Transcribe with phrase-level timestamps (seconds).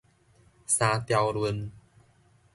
[0.65, 1.69] 三條崙